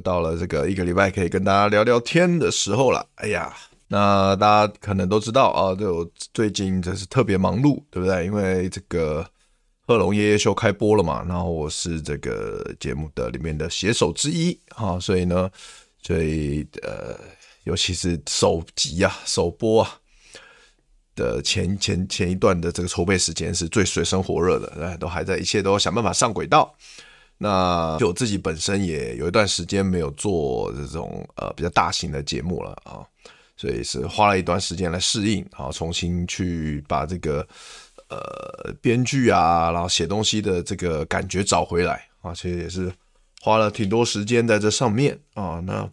[0.00, 3.06] 到了这个一个礼拜可以跟大家聊聊天的时候了。
[3.16, 3.54] 哎呀，
[3.88, 8.24] 那大家可能都知道啊，就最近真是特别忙碌，对不对？
[8.24, 9.28] 因为这个
[9.86, 15.50] 贺龙夜夜秀开播了嘛，然后我是这个节目的里面的写手之一啊，所以呢，
[16.02, 17.18] 所以呃，
[17.64, 19.98] 尤其是首集啊、首播啊
[21.16, 26.72] 的前前前一段的这个筹备时间是最水深火热的，都还在一切都想办法上轨道。
[27.42, 33.00] 那就我自己本身也有一段时间没有做这种呃比较大型的节目了啊，
[33.56, 37.40] 所以是花了一段时间来适应啊，重新去把这个
[38.10, 42.92] 呃编剧啊，然后写东西的这个感觉找回来啊，其实也是
[43.40, 45.62] 花了挺多时间在这上面啊。
[45.64, 45.90] 那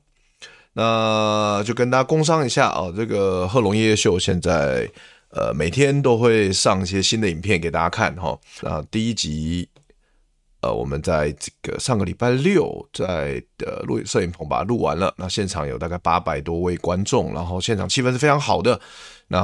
[0.73, 4.85] 那就跟大家工商一下啊，这个贺龙夜夜秀现在
[5.29, 9.69] 呃每天都会上一些新的影片给大家看哈啊，第一集。
[10.61, 18.79] 呃，我们在这个上个礼拜六在的录摄影棚把它录完了，那现场有大概八百多位观众，然后现场气氛是非常好的。
[19.27, 19.37] 那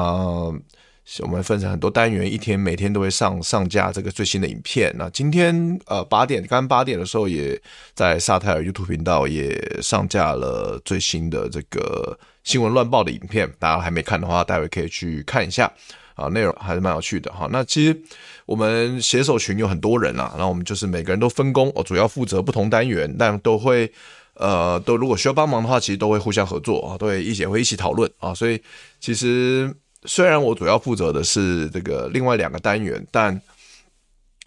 [1.20, 4.94] 我们分成很多单元，一天每天都会上上架这个最新的影片。
[4.98, 7.62] 那今天呃八点，刚八点的时候也
[7.94, 15.72] 在萨泰尔 YouTube 频道也上架了最新的这个新闻乱报的影片，大家还没看的话，待会可以去看一下。
[16.16, 17.48] 啊，内容还是蛮有趣的哈。
[17.52, 18.02] 那其实
[18.46, 23.92] 我们写手群有很多人啊，然后我们就是每个人都分工，我主要负责不同单元，但都会
[24.36, 28.34] 呃，都如果需要帮忙的话，其实都会互相合作啊，都会一起会一起讨论啊。
[28.34, 28.62] 所以
[29.00, 29.74] 其实
[30.06, 33.42] 虽然我主要负责的是这个另外两个单元，但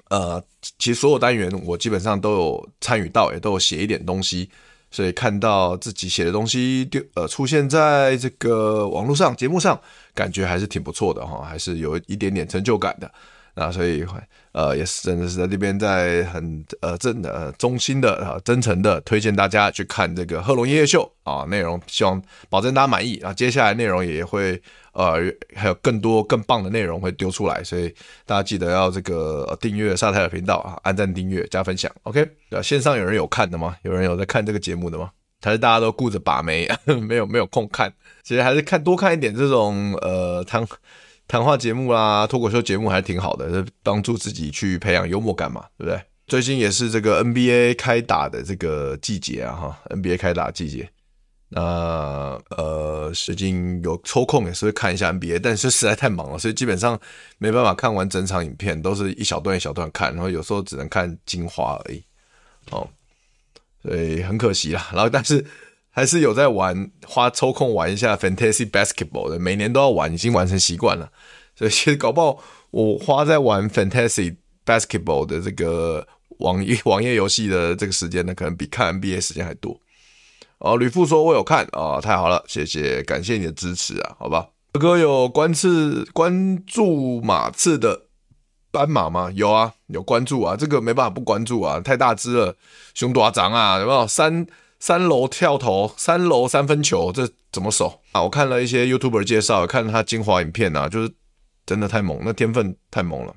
[0.09, 0.43] 呃，
[0.79, 4.49] 其实所有单元我基本上都有参与到，也都有写一点东西。
[4.91, 9.81] 所以看到自己写的东西丢呃出现在这个网络上节目上，
[10.15, 13.11] 感觉还是挺不错的哈，还是有一点点成就感的。
[13.57, 14.07] 那所以
[14.53, 23.33] 呃也是真的是在这边在很呃真的衷心的啊真诚的推荐大家去看这个贺龙夜夜秀啊，内容希望保证大家满意啊。
[23.33, 24.63] 接下来内容也会。
[24.99, 25.17] 呃，
[25.55, 31.93] 还有更多更棒的内容会丢出来，所以大家记得要这个订阅萨泰尔频道啊，按赞、订阅、加分享。
[32.05, 33.77] OK，对，线上有人有看的吗？
[33.83, 35.11] 有人有在看这个节目的吗？
[35.43, 36.67] 还是大家都顾着把妹，
[37.07, 37.93] 没有没有空看？
[38.23, 40.67] 其实还是看多看一点这种呃汤
[41.29, 46.01] 谈话节目啦、脱口秀节目还挺好的，帮助自己去培养幽默感嘛，对不对？
[46.27, 50.89] 最近也是这个 NBA 开打的这个季节啊，哈，NBA 开打季节。
[51.49, 51.63] 那
[52.51, 56.99] 呃，最近有抽空也是会看一下 NBA，但是实在太忙了，所以基本上
[57.39, 62.03] 没办法看完整场影片，都是一小段一小段看，然后有时候只能看精华而已。
[62.73, 62.89] 哦，
[63.83, 64.89] 所以很可惜啦。
[64.93, 65.47] 然后但是
[65.97, 71.11] 还是有在玩，花抽空玩一下 Fantasy Basketball 的，每年都要玩，已经玩成习惯了。
[71.57, 72.39] 所以搞不好
[72.71, 74.37] 我花在玩 Fantasy
[74.67, 76.07] Basketball 的这个
[76.41, 79.81] 网页网页游戏的这个时间呢，可能比看 NBA 时间还多。
[80.59, 88.03] 哦，吕父说：“我有看啊、哦，太好了，谢谢，感谢你的支持啊，好吧。”哥有关刺关注马刺的
[88.71, 89.31] 斑马吗？
[89.35, 92.55] 有啊，有关注啊，这个没办法不关注啊，太大只了，
[92.93, 94.07] 熊多长啊，有没有？
[94.07, 94.47] 三
[94.79, 98.23] 三楼跳投，三楼三分球，这怎么守啊？
[98.23, 101.13] 我看了一些 YouTuber 介绍，看他精华影片啊，就是
[101.65, 103.35] 真的太猛，那天分太猛了，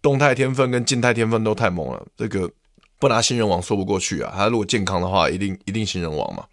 [0.00, 2.50] 动态天分跟静态天分都太猛了，这个。
[2.98, 4.32] 不拿新人王说不过去啊！
[4.32, 6.44] 他如果健康的话，一定一定新人王嘛。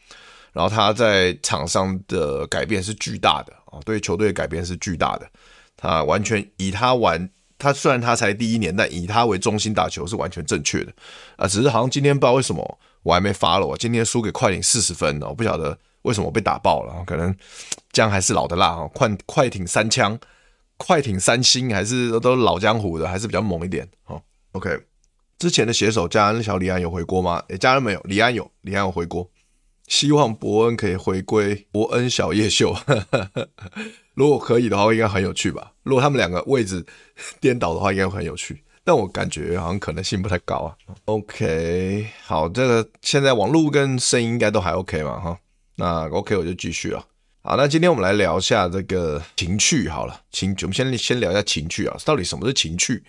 [0.51, 5.29] 然后他在场上的改变是巨大的啊，对球队的改变是巨大的。
[5.77, 7.29] 他完全以他玩，
[7.59, 10.91] 他虽然他才第一年，但以他为中心打球是完全正确的
[11.35, 11.47] 啊。
[11.47, 17.03] 只是好像今天不知道为什么我还没发了，我今天输给快艇四十分，我不晓得为什么被打爆了。
[17.05, 17.35] 可能
[17.91, 20.19] 姜还是老的辣啊，快快艇三枪，
[20.77, 24.21] 快艇三星还是都老江湖的，还是比较猛一点哦。
[24.53, 24.85] OK。
[25.37, 27.41] 之前的写手家人小李安有回锅吗？
[27.47, 29.29] 诶，家人没有，李安有，李安有回锅。
[29.87, 32.75] 希望伯恩可以回归伯恩小叶秀，
[34.13, 35.71] 如果可以的话，应该很有趣吧？
[35.83, 36.85] 如果他们两个位置
[37.39, 38.61] 颠倒的话，应该会很有趣。
[38.89, 40.73] 但我感觉好像可能性不太高啊。
[41.05, 45.19] OK，好，这个现在网络跟声音应该都还 OK 嘛？
[45.19, 45.37] 哈，
[45.75, 47.05] 那 OK 我就继续了。
[47.43, 49.87] 好，那今天我们来聊一下这个情趣。
[49.87, 53.03] 好了，情，我们先先聊一下情趣啊，到底什么是情趣？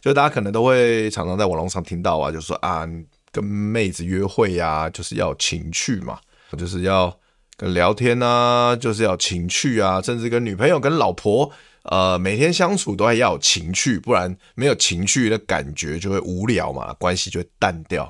[0.00, 2.88] 就大家可能都会常常在网络上听到啊，就说啊。
[3.32, 6.20] 跟妹子约会呀、啊，就是要情趣嘛，
[6.56, 7.12] 就是要
[7.56, 11.50] 跟聊天啊，就是要情趣啊，甚至跟女朋友、跟老婆，
[11.84, 18.04] 呃，每天相处都还要有情趣，不然没有情趣的感觉就会无聊嘛，关系就会淡掉，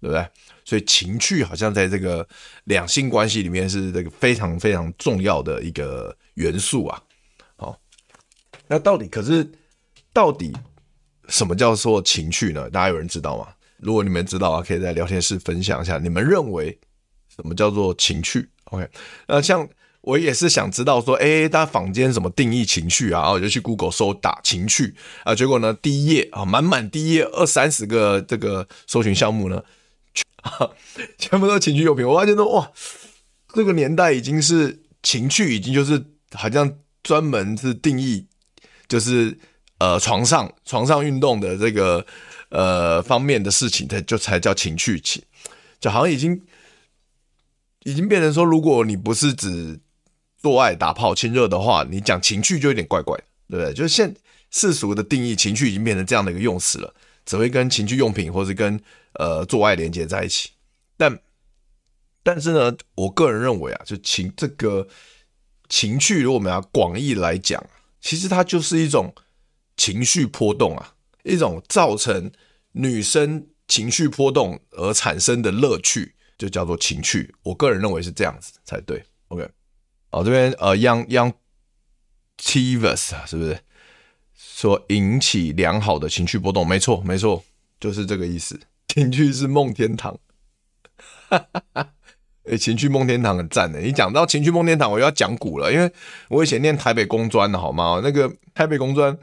[0.00, 0.26] 对不对？
[0.64, 2.26] 所以情趣好像在这个
[2.64, 7.02] 两性关系里面是这个非常非常重要的一个元素啊。
[7.56, 7.78] 好，
[8.66, 9.48] 那到底可是
[10.12, 10.52] 到底
[11.28, 12.68] 什么叫做情趣呢？
[12.70, 13.48] 大家有人知道吗？
[13.76, 16.76] 如果你们知道啊，可以在聊天室分享一下，你们认为
[17.28, 18.88] 什么叫做情趣？OK，
[19.28, 19.68] 那像
[20.04, 23.20] 我也是想知道说，哎，大家坊间怎么定义情趣啊？
[23.20, 29.62] 然后我就去 Google 搜打情趣啊，结果呢，第一页啊，满满第一页二三十个这个搜寻项目呢，
[31.18, 32.06] 全部都是情趣用品。
[32.06, 32.70] 我发现说，哇，
[33.54, 38.26] 这个年代已经是情趣，已经就是好像专门是定义，
[38.86, 39.38] 就是
[39.78, 42.06] 呃床上床上运动的这个。
[42.50, 45.20] 呃，方面的事情，它就才叫情趣情，
[45.80, 46.40] 就好像已经
[47.82, 49.80] 已经变成说，如果你不是指
[50.44, 53.16] 做爱、打炮、亲热的话，你讲情趣就有点怪怪，
[53.48, 53.72] 对不对？
[53.72, 54.14] 就是现
[54.50, 56.94] 世俗的定义，情趣已经变成这样的一个用词了，
[57.24, 58.78] 只会跟情趣用品或是跟
[59.14, 60.50] 呃做爱连接在一起。
[60.96, 61.18] 但
[62.22, 64.86] 但是呢，我个人认为啊，就情这个
[65.68, 67.64] 情趣，如果我们要广义来讲，
[68.00, 69.14] 其实它就是一种
[69.76, 72.30] 情绪波动啊，一种造成。
[72.76, 77.32] 女生情绪波动而产生的乐趣，就叫做情趣。
[77.44, 79.00] 我个人认为是这样子才对。
[79.28, 79.48] OK，
[80.14, 81.32] 哦，这边呃，Young Young
[82.38, 83.58] Tivus 啊，是不是
[84.36, 86.64] 说引起良好的情绪波动？
[86.64, 87.42] 没错，没错，
[87.80, 88.60] 就是这个意思。
[88.86, 90.16] 情趣是梦天堂，
[91.28, 91.90] 哈哈哈。
[92.44, 93.80] 诶，情趣梦天堂很赞的。
[93.80, 95.90] 你讲到情趣梦天堂，我又要讲古了，因为
[96.28, 98.00] 我以前念台北工专的好吗？
[98.04, 99.18] 那个台北工专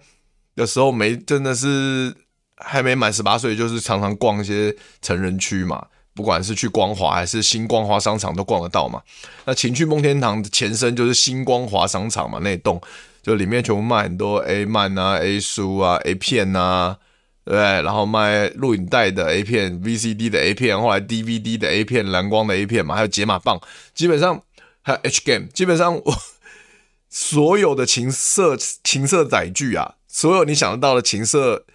[0.55, 2.15] 的时候，没真的是。
[2.63, 9.01] 还没满十八岁，就是常常逛一些成人区嘛，不管是去光华还是新光华商场都逛得到嘛。
[9.45, 12.81] 那情趣梦天堂的前身就是新光华商场嘛，那栋
[13.21, 16.97] 就里面全部卖很多 A 漫啊、A 书啊、A 片啊，
[17.45, 23.59] 对，然后卖录影带的 A 片、VCD 的 A 片，后来 DVD 的 A 片、蓝光的 A 片嘛，还有解码棒，
[23.93, 24.41] 基本上
[24.81, 26.17] 还有 H game，基本上我
[27.09, 31.65] 所有的情色情色载具啊，所有你想得到的情色。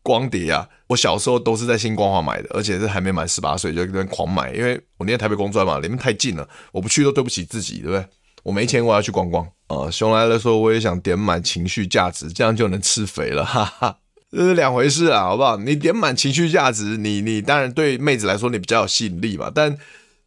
[0.00, 8.04] 光碟啊，我小时候都是在新光华买的，而且是还没满十八岁就跟狂买，因为我念台北工专嘛，里面太近了，我不去都对不起自己，对不对？
[8.42, 9.76] 我没钱，我要去逛逛啊。
[9.84, 13.98] 呃、熊来了说，我也想点满情绪价值，这样就能吃肥了，哈哈，
[14.32, 15.58] 这是两回事啊，好不好？
[15.58, 19.76] 你点满情绪价值，你你当然对妹子来说你比较有吸引力嘛，但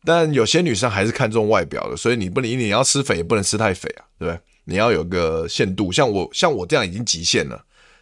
[0.06, 4.40] 但有些女生还是看重外表的，所以你不能你要吃肥也不能吃太肥啊，对不对？
[4.66, 7.58] 你要有个限度，像我像我这样已经极限了，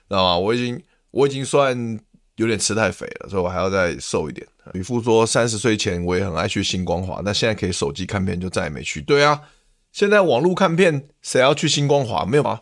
[0.09, 0.37] 知道吗？
[0.37, 0.81] 我已经。
[1.11, 1.99] 我已经算
[2.39, 4.47] 有点吃太肥了，所以我还要再瘦一点。
[4.71, 9.01] 吕父说，三十岁前我也很爱去新光华，但现在可以手机看片，就再也没去。
[9.01, 9.41] 对啊，
[9.91, 12.25] 现在网络看片，谁要去新光华？
[12.25, 12.61] 没有吗？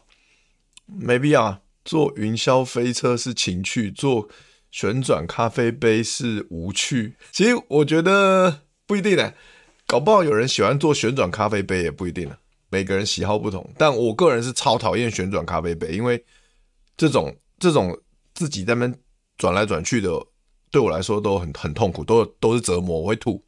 [0.87, 1.61] 没必要啊。
[1.85, 4.27] 坐云霄飞车是情趣，坐
[4.71, 7.13] 旋转咖啡杯是无趣。
[7.31, 9.31] 其实我觉得不一定呢，
[9.85, 12.35] 搞不好有人喜欢坐旋转咖啡杯也不一定呢。
[12.71, 16.25] 每个人喜好不同，但我个人是超讨厌旋转咖啡杯，因为
[16.97, 17.95] 这种这种。
[18.37, 18.95] 自己在那边
[19.37, 20.09] 转来转去的，
[20.71, 23.43] 对我来说都很很痛苦，都都是折磨，我会吐。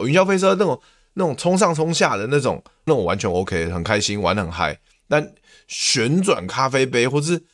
[0.00, 0.80] 云霄飞车那种
[1.14, 4.80] 那种冲上冲下的那种，那种完全 OK，很开心，玩得很嗨。
[5.08, 5.34] 但
[5.68, 7.44] 旋转咖啡杯或是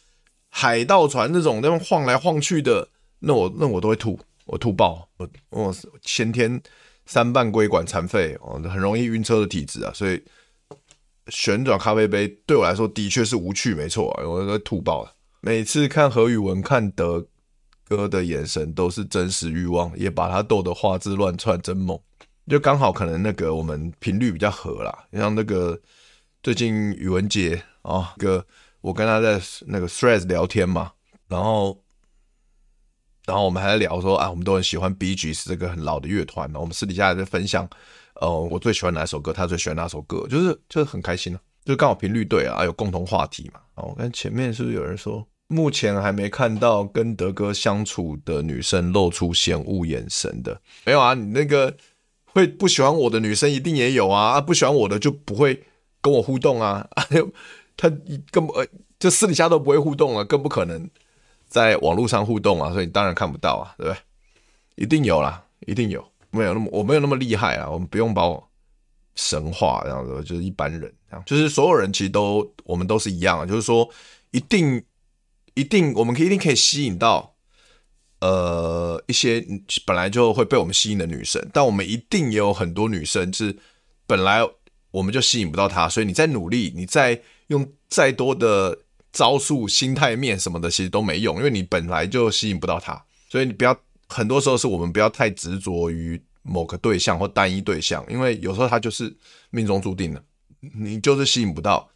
[0.48, 2.88] 海盗船那种那种晃来晃去的，
[3.20, 5.08] 那我那我都会吐，我吐爆。
[5.16, 6.60] 我我先天
[7.06, 10.22] 三半规管残废，哦，很容易晕车的体质啊，所以
[11.28, 15.12] 旋转咖啡杯对我来说的确是无趣，没错，我都会吐爆了。
[15.40, 17.26] 每次看何宇文看德
[17.88, 21.98] 哥的眼神都是真实欲望，也把他逗得花枝乱窜，真猛。
[22.46, 25.78] 就刚好可能那个我们频率比较合啦，像那个
[26.42, 28.46] 最近宇文杰啊，个
[28.80, 30.92] 我跟他在那个 Threads 聊天嘛，
[31.28, 31.82] 然后
[33.26, 37.68] 然后我们还在聊说啊，我们都很喜欢 B G 是这个很老的乐团，我们私底下还在分享，
[38.14, 41.40] 呃，我最喜欢哪首歌，他最喜欢哪首歌，就是就是很开心啊。
[41.66, 43.60] 就刚好频率对啊，有共同话题嘛。
[43.74, 50.60] 我看前面是不是有人说，目前还没看到跟德哥相处的女生露出嫌恶眼神的？
[50.84, 51.74] 没有啊，你那个
[52.26, 55.64] 会不喜欢我的女生一定也有啊，啊不喜欢我的就不会
[56.02, 57.06] 跟我互动啊，啊
[57.76, 57.88] 他
[58.30, 58.66] 根本呃
[58.98, 60.88] 就私底下都不会互动了，更不可能
[61.46, 63.98] 在网络上互动啊，所以当然看不到啊，对不对？
[64.84, 68.48] 一定有啦，一定有，没有那么我没有那么厉害啊，我们不用把我
[69.14, 73.88] 神化这样子，就是一般人这样，就是所有人其实都我们都是一样，就是说
[74.32, 74.82] 一定
[75.58, 77.34] 一定我们可以一定可以吸引到。
[78.20, 79.46] 呃，一些
[79.86, 83.56] 本来就会被我们吸引的女生，但我们一定也有很多女生是
[84.08, 84.40] 本来
[84.90, 88.76] 我们就吸引不到她，所以你再努力，你再用再多的
[89.12, 93.00] 招数、心态面什么的，其实都没用，因为你本来就吸引不到她。
[93.30, 99.16] 所以你不要，很多时候是我们不要太执着于某个对象或单一对象，因为有时候他就是
[99.50, 100.24] 命中注定的，
[100.76, 101.88] 你就是吸引不到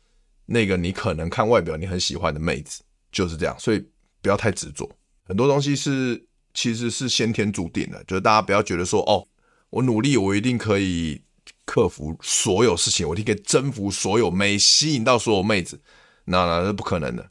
[0.47, 2.81] 那个你可能看外表你很喜欢的妹子，
[3.13, 3.79] 就是这样，所以
[4.21, 4.91] 不要太执着。
[5.25, 9.29] 很多东西是其实是先天注定的，就是大家不要觉得说哦，
[9.71, 11.23] 我努力，我一定可以
[11.65, 15.81] 克服所有事情，我一定可以征服所有妹，吸引到所有妹子，
[16.25, 17.31] 那那是不可能的。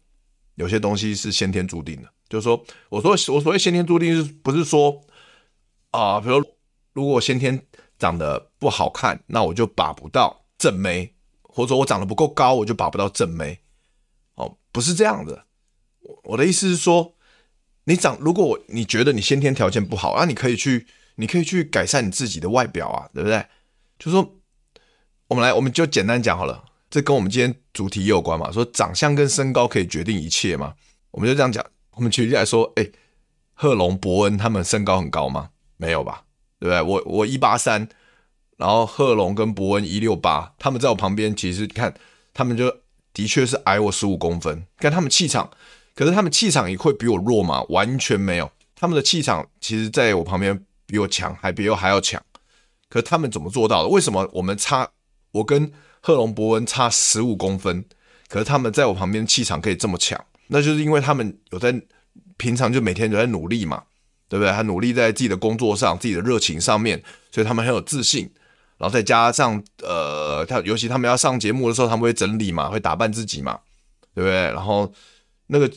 [0.56, 5.02] 有些东西是先天注定的，就是说，我说我所谓先天注定，是不是说
[5.92, 6.36] 啊、比如
[6.94, 7.66] 如果我先天
[7.98, 13.60] 长得不好看，那我就把不到正妹，或者说我长得不够高，我就把不到正妹？
[14.36, 15.46] 哦，不是这样的。
[16.24, 17.14] 我的意思是说。
[17.86, 23.44] 你长，如果你觉得你先天条件不好，那、你可以去，你可以去改善你自己的外表啊，对不对？
[23.98, 24.36] 就说
[25.28, 28.52] 我们来，我们就简单讲好了，这跟我们今天主题有关嘛。
[28.52, 30.76] 说长相跟身高可以决定一切嘛，
[31.10, 31.66] 我们就这样讲。
[31.94, 32.88] 我们举例来说，哎，
[33.54, 35.50] 贺龙、伯恩他们身高很高吗？
[35.78, 36.26] 没有吧，
[36.60, 36.82] 对不对？
[36.84, 37.90] 我我一八三，
[38.58, 41.96] 然后贺龙跟伯恩一六八，他们在我旁边，其实看
[42.32, 42.72] 他们就
[43.12, 45.50] 的确是矮我十五公分，看他们气场。
[45.94, 47.62] 可是他们气场也会比我弱吗？
[47.70, 52.22] 完全没有，他们的气场其实在我旁边比我强，还比我还要强。
[52.90, 53.90] 可是他们怎么做到的？
[53.90, 54.90] 为什么我们差？
[55.32, 55.72] 我跟
[56.02, 57.86] 贺龙博文差十五公分，
[58.28, 60.20] 可是他们在我旁边气场可以这么强？
[60.48, 61.82] 那就是因为他们有在
[62.38, 63.84] 平常就每天都在努力嘛，
[64.28, 64.52] 对不对？
[64.52, 68.30] 他努力在自己的工作上，自己的热情上面，所以他们很有自信。
[68.78, 73.60] 然后再加上呃，他尤其他们要上节目的时候，他们会整理嘛，会打扮自己嘛，
[74.16, 74.34] 对不对？
[74.34, 74.92] 然后。
[75.54, 75.70] 那个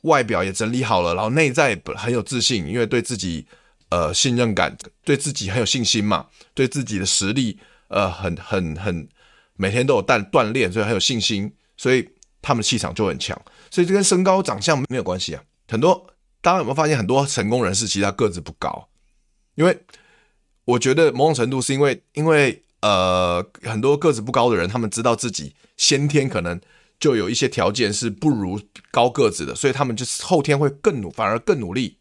[0.00, 3.46] 外表也整理好了，然后内在很有自信，因为对自己
[3.90, 7.56] 呃信任感，对自己很有信心嘛，对自己的实力
[7.86, 9.08] 呃很很很
[9.54, 12.08] 每天都有锻锻炼，所以很有信心，所以
[12.42, 13.40] 他们气场就很强。
[13.70, 15.42] 所以这跟身高长相没有关系啊。
[15.68, 16.04] 很多
[16.40, 18.88] 大家有没有发现，很多成功人士其实他个子不高，
[19.54, 19.78] 因为
[20.64, 26.60] 我觉得某种程度是因为因为呃很多个子不高的人，他们知道自己先天可能。
[27.00, 31.96] 就有一些条件是不如高个子的，所以他们就是后天会更努，反而更努力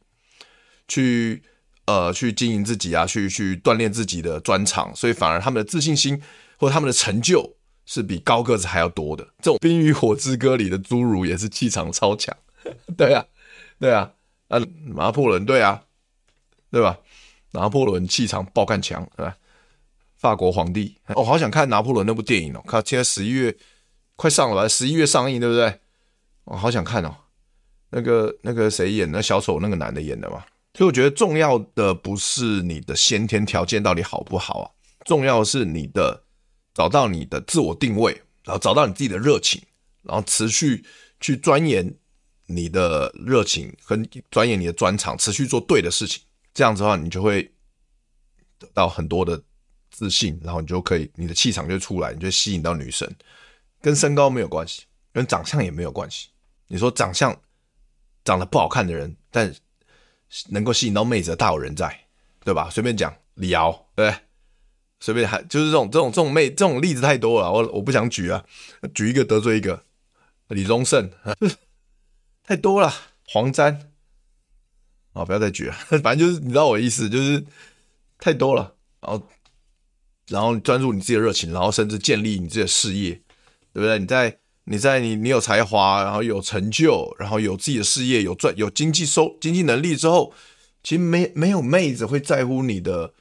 [0.90, 1.42] 去
[1.86, 6.22] 呃去经营自己啊，去去锻炼自己的专长，所以反而他们的自信心
[6.58, 9.24] 或者他们的成就是比高个子还要多的。
[9.38, 12.36] 这种《冰与火之歌》里的侏儒也是气场超强，
[12.98, 13.26] 对啊，
[13.80, 14.12] 对啊，
[14.50, 14.60] 啊，
[14.96, 15.82] 拿破仑对啊，
[16.70, 17.00] 对吧？
[17.52, 19.38] 拿破仑气场爆干强，对吧？
[20.18, 23.56] 法国皇帝，我、好想看拿破仑那部电影哦，看现在十一月。
[24.20, 25.80] 快上了吧，十一月上映，对不对？
[26.44, 27.16] 我好想看哦。
[27.92, 30.44] 那个那个谁演的小丑，那个男的演的嘛。
[30.74, 34.66] 所以我觉得重要的不是你的先天条件到底好不好啊，
[35.06, 36.22] 重要的是你的
[36.74, 38.12] 找到你的自我定位，
[38.44, 39.62] 然后找到你自己的热情，
[40.02, 40.84] 然后持续
[41.22, 41.96] 去钻研
[42.48, 43.98] 你的热情和
[44.30, 46.22] 钻研你的专长，持续做对的事情。
[46.54, 47.50] 这样子的话，你就会
[48.60, 49.42] 得到很多的
[49.90, 53.10] 自信，然后你就可以，你的气场就出来，你就吸引到女生。
[53.82, 54.84] 跟身高没有关系，
[55.14, 56.30] 跟长相也没有关系。
[56.68, 57.40] 你说长相
[58.24, 59.54] 长得不好看的人，但
[60.50, 62.08] 能够吸引到妹子的大有人在，
[62.44, 62.70] 对吧？
[62.70, 64.22] 随便讲李敖，对不对？
[65.00, 68.46] 随便还就是这种这种这种妹这种例子太多了，我我不想举啊，
[68.94, 69.86] 举一个得罪一个。
[70.50, 71.12] 李宗盛，
[72.44, 72.92] 太多了。
[73.28, 73.92] 黄沾，
[75.14, 77.46] 啊，不要再举了， 反正就是你知道我的意思，就是
[78.18, 78.76] 太多了。
[79.00, 79.28] 然后
[80.28, 83.22] 然后专注你自己的热情，然后甚至建立你自己的事业。
[83.74, 84.00] 对不对？
[84.00, 90.32] 你在你在你你有才华，然后有成就，然后有自己的事业，有赚有经济收经济能力之后，
[90.84, 93.14] 其实没没有妹子会在乎你的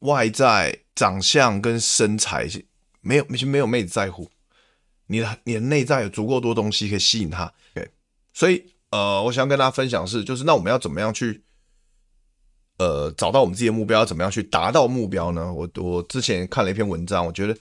[0.00, 2.48] 外在长相跟身材，
[3.00, 4.30] 没有没有妹子在乎
[5.08, 7.52] 你的你的内在有足够多东西可以吸引她。
[7.74, 7.90] 对，
[8.32, 11.42] 所以呃，我想跟大家分享是，就是那我们要怎么样去
[12.78, 15.52] 呃找到我们自己的目标，怎么样去达到目标呢？
[15.52, 17.56] 我我之前看了一篇文章，我觉得。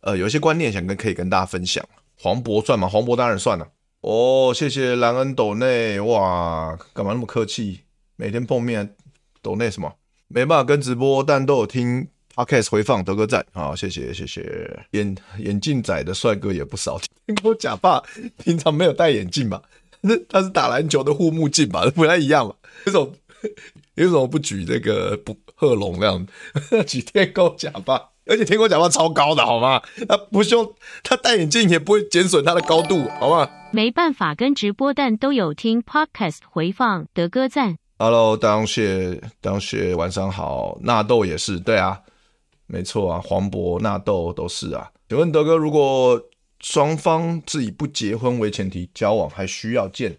[0.00, 1.84] 呃，有一些观念想跟可以跟大家分享。
[2.20, 2.88] 黄渤算吗？
[2.88, 3.68] 黄渤当然算了。
[4.00, 7.80] 哦，谢谢兰恩斗内，哇，干嘛那么客气？
[8.16, 8.94] 每天碰面
[9.42, 9.92] 斗内什么？
[10.28, 14.86] 没办法跟直播，但都有听 podcast 回放，德哥赞，好，谢谢谢谢。
[14.92, 18.02] 眼眼镜仔的帅哥也不少，天狗假发
[18.44, 19.62] 平常没有戴眼镜吧？
[20.00, 21.88] 那 他是打篮球的护目镜吧？
[21.90, 22.54] 不太一样嘛？
[22.86, 23.12] 为什么
[23.96, 26.26] 为什么不举这个不贺龙那样？
[26.86, 29.82] 举天狗假发，而且天狗假发超高的好吗？
[30.08, 33.48] 他不用他戴眼镜也不会减损他的高度，好吗？
[33.72, 37.76] 没办法跟直播，但都有听 podcast 回放，德哥赞。
[37.98, 40.78] Hello，当谢当谢，晚上好。
[40.82, 42.00] 纳豆也是，对啊，
[42.66, 44.90] 没错啊，黄渤、纳豆都是啊。
[45.08, 46.22] 请问德哥，如果
[46.60, 50.16] 双方是以不结婚为前提交往，还需要见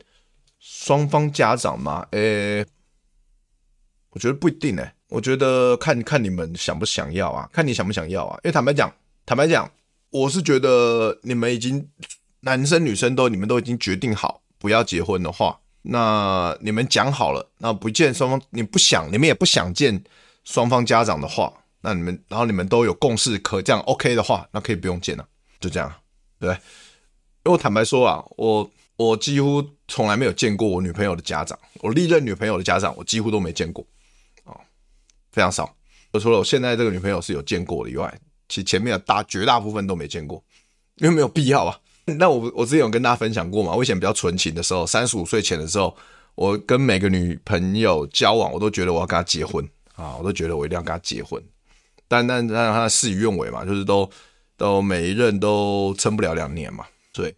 [0.59, 2.05] 双方家长吗？
[2.11, 2.65] 诶、欸，
[4.11, 8.39] 我觉得不一定诶、我觉得看看你们想不想要啊，看你想不想要啊。
[8.43, 8.93] 因为坦白讲，
[9.25, 9.71] 坦白讲，
[10.09, 11.89] 我是觉得你们已经。
[12.41, 20.01] 男生女生都你们都已经决定好不要结婚的话，那你们讲好了，那不见双方你不想，你们也不想见
[20.45, 21.51] 双方家长的话，
[21.81, 25.27] 那你们然后你们都有共识可这样 OK 的话，那可以不用见了，
[25.59, 25.93] 就这样，
[26.39, 26.51] 对。
[26.51, 33.85] 因为我坦白说啊，我我几乎从来没有见过我女朋友的家长，我历任女朋友的家长我几乎都没见过，
[35.31, 35.75] 非常少。
[36.19, 40.43] 除了我现在这个女朋友是有见过的以外，其前面的大绝大部分都没见过，
[40.95, 41.79] 因为没有必要啊。
[42.05, 43.73] 那我我之前有跟大家分享过嘛？
[43.73, 45.95] 我以前比较纯情的时候，三十五岁前的时候，
[46.33, 49.63] 我跟每个女朋友交往，我都觉得我要跟她结婚
[49.95, 51.39] 啊，我都觉得我一定要跟她结婚。
[52.07, 54.09] 但但但她事与愿违嘛，就是都
[54.57, 57.33] 都每一任都撑不了两年嘛，所以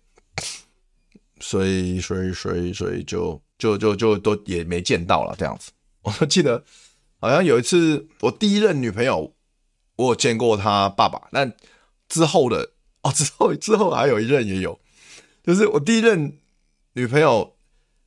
[1.42, 5.72] 所以所以所以所以就就就就都也没见到了这样子。
[6.04, 6.64] 我都记得
[7.22, 9.34] 好像有一次我第一任女朋友，
[9.96, 11.56] 我有见过她爸爸，但
[12.10, 12.72] 之后的。
[13.04, 14.80] 哦，之后之后还有一任也有，
[15.44, 16.38] 就是我第一任
[16.94, 17.56] 女朋友，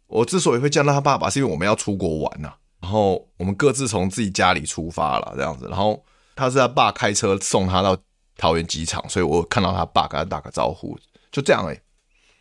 [0.07, 6.01] 我之所以会见到他爸爸，是因为我们要出国玩呐、啊，然后我们各自从自己家里出发了这样子，然后
[6.37, 7.99] 他是他爸开车送他到
[8.37, 10.97] 桃园机场，所以我看到他爸跟他打个招呼，
[11.33, 11.83] 就这样哎、欸，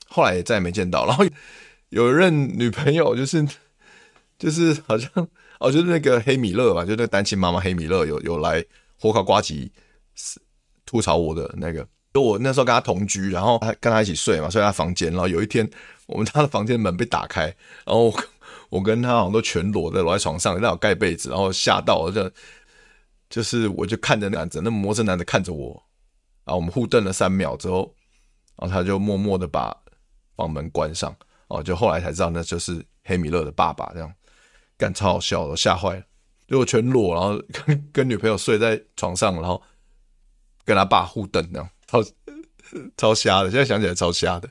[0.08, 1.26] 后来也再也没见到，然后
[1.90, 3.44] 有一任女朋友就是
[4.38, 5.10] 就是好像
[5.64, 8.64] 哦，就是那个黑米勒吧，就那个单亲妈妈黑米勒有有来
[9.00, 9.72] 火烤瓜吉
[10.86, 11.88] 吐槽我的那个。
[12.14, 15.10] 就我那时候跟他同居，然后他跟他一起睡嘛，睡他房间。
[15.12, 15.68] 然后有一天，
[16.06, 17.46] 我们他的房间门被打开，
[17.86, 18.14] 然后
[18.70, 22.30] 我跟他好像都全裸的裸在床上，那有盖被子，然后吓到，就
[23.30, 25.82] 就是我就看着那男子，那陌生男的看着我，
[26.44, 27.96] 然后我们互瞪了三秒之后，
[28.58, 29.76] 然后他就默默的把
[30.36, 31.16] 房门关上。
[31.48, 34.14] 哦，就后来才知道那就是黑米勒的爸爸，这样
[34.84, 36.04] 干超好笑的，吓坏了。
[36.46, 39.62] 就我全裸，然后跟跟女朋友睡在床上，然后
[40.66, 41.70] 跟他爸互瞪那样。
[41.88, 42.04] 超
[42.98, 44.50] 超瞎的，现在想起来超瞎的。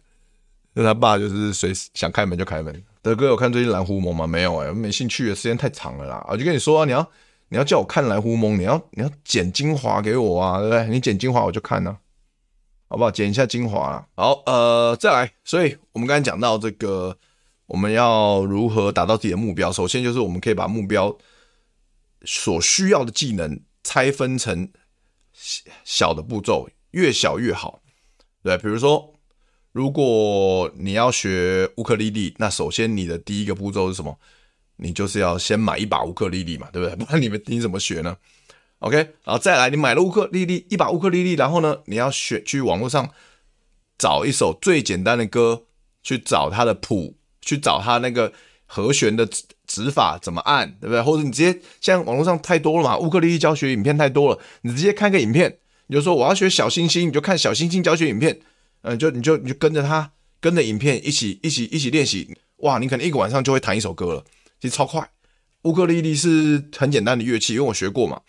[0.72, 2.82] 那他爸就是随时想开门就开门。
[3.02, 4.26] 德哥有看最近蓝狐獴吗？
[4.26, 6.24] 没有哎、没兴趣，时间太长了啦。
[6.30, 7.10] 我就跟你说啊，你要
[7.50, 10.86] 你要叫我看蓝狐獴，你要你要剪精华给我啊，对不对？
[10.86, 11.98] 你剪精华我就看呢、啊，
[12.88, 13.10] 好不好？
[13.10, 14.06] 剪一下精华。
[14.16, 15.30] 好，呃，再来。
[15.44, 17.14] 所以我们刚才讲到这个，
[17.72, 19.72] 我们要如何达到自己的目标？
[19.72, 21.16] 首先就是我们可以把目标
[22.22, 24.70] 所需要的技能拆分成
[25.82, 26.68] 小的步骤。
[26.90, 27.80] 越小越好，
[28.42, 29.14] 对，比如说，
[29.72, 34.18] 如果你要学乌克丽丽，那首先你的第一个步骤是什么？
[34.76, 36.94] 你就是要先买一把乌克丽丽嘛，对不对？
[36.94, 38.18] 不然你们你怎么学呢
[38.80, 43.10] ？OK，然后再来，你买了乌克丽丽一把乌克丽丽，然后呢，你要学去网络上
[43.96, 45.64] 找一首最简单的歌，
[46.02, 48.32] 去找它的谱，去找它那个
[48.64, 51.02] 和弦的指指法怎么按，对不对？
[51.02, 55.58] 或者你直接现在网络上太多了嘛，乌克丽丽教学影片太多了，你直接看个影片。
[55.88, 58.40] 你就说我要学小星星，你就看小星星教学影片，
[58.80, 64.24] 嗯，就你就你就跟着他，跟着影片一起一起一起练习，哇，你可能一个晚上就会弹一首歌了，
[64.58, 65.06] 其实超快。
[65.64, 68.20] 乌克丽丽是很简单的乐器，因为我学过嘛，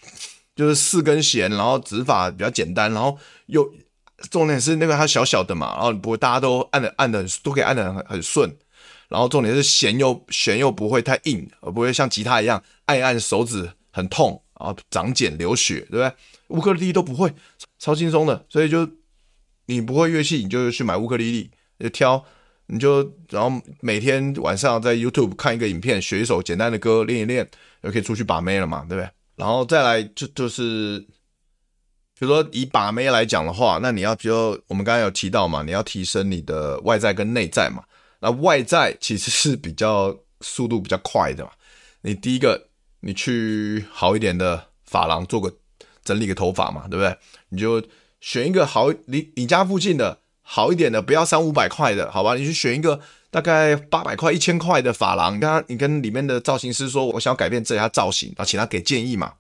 [0.56, 3.72] 就是四根弦，然后指法比较简单，然后又
[4.30, 8.54] 重点是那个它小小的嘛，然后不会大家都按的按的都可以按的很很顺，
[9.14, 16.12] 然后重点是弦又弦又不会太硬，而不会像吉他一样按一按手指很痛，然后长茧流血，对不对？
[16.48, 17.32] 乌克丽丽都不会，
[17.78, 18.90] 超轻松的，所以就
[19.68, 22.26] 你不会乐器，你就去买乌克丽丽，就挑，
[22.66, 27.48] 你就然后每天晚上在 YouTube 看一个影片，学一首简单的歌，练一练，
[27.84, 29.08] 就可以出去把妹了嘛，对不对？
[29.36, 31.00] 然后再来就就是，
[32.18, 37.84] 比如说以把妹来讲的话，那你要比如我们刚才有提到嘛，你要提升你的外在跟内在嘛，
[38.24, 41.52] 那外在其实是比较速度比较快的嘛，
[42.02, 42.70] 你第一个
[43.02, 45.54] 你去好一点的发廊做个。
[46.06, 47.18] 整理个头发嘛，对不对？
[47.48, 47.82] 你就
[48.20, 52.36] 选一个好，你你家附近的好一点的，不要三五百块的，好吧？
[52.36, 53.00] 你去选一个
[53.32, 59.32] 大概八百块、一千块的发廊，你跟，你跟里面的造型师说，我想要改变这下造型，然后请他给建议嘛。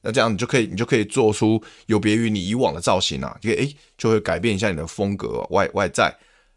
[0.00, 6.12] 那这样你就可以，你就可以做出有别于你以往的造型啊，就可以诶，就会改变一下你的风格外外在。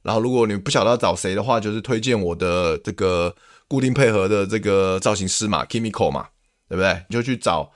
[0.06, 3.36] 然后如果你不晓得找谁的话，就是推荐我的这个
[3.68, 6.28] 固定配合的这个造型师嘛，Kimiko 嘛，
[6.70, 7.04] 对不对？
[7.10, 7.72] 你就去找，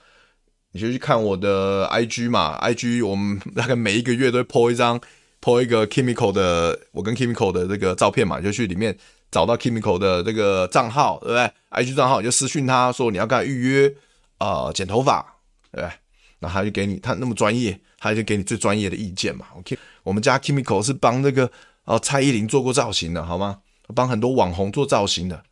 [0.70, 5.00] 你就去看我的 IG 嘛，IG 我们大概每一个月都会 po 一张
[5.42, 8.96] ，po 一个 Kimiko 的我跟 Kimiko 的这个照片嘛，就去里面
[9.32, 13.92] 找到 Kimiko 的这个账号，对不对？IG 账号你就私讯他说你要跟他预约
[14.38, 15.36] 呃剪头发。
[15.72, 15.92] 对不对，
[16.40, 19.46] 那他就给你，他那么专业，他就给你最专业的意见嘛。
[19.56, 21.48] OK，我们家 Kimiko 是帮那个
[21.94, 23.60] 哦蔡依林做过造型的，好吗？
[23.94, 25.42] 帮很多网红做造型的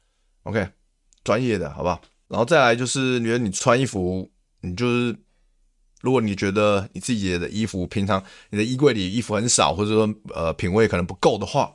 [0.44, 0.68] ，OK，
[1.24, 2.00] 专业的，好不好？
[2.28, 5.16] 然后再来就是，你觉得你穿衣服，你就是，
[6.00, 11.74] 如果你觉得你自己的衣服平常你的衣柜里衣服很少，或者说呃品味可能不够的话，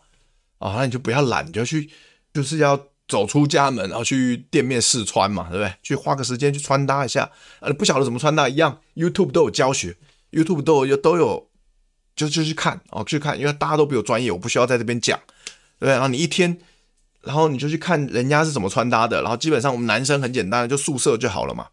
[0.60, 1.90] 啊，那你就不要懒，你就去，
[2.34, 2.80] 就是要。
[3.06, 5.74] 走出家门，然后去店面试穿嘛，对不对？
[5.84, 9.98] 去花个时间去穿搭一下，啊，不晓得怎么穿搭一样，YouTube 都有教学
[10.32, 11.50] ，YouTube 都有都有，
[12.16, 15.20] 就就去看哦，去看，因为大家都比我专业，我不需要在这边讲，
[15.80, 15.92] 对不对？
[15.92, 16.58] 然后你一天，
[17.22, 21.68] 然后你就去看人家是怎么穿搭的，然后基本上我们男生很简单，就素色就好了嘛，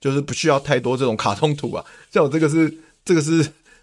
[0.00, 3.42] 就是不需要太多这种卡通图啊，像我这个是这个是